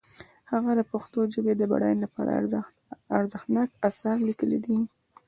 [0.51, 2.31] هغه د پښتو ژبې د بډاینې لپاره
[3.17, 4.77] ارزښتناک آثار لیکلي دي.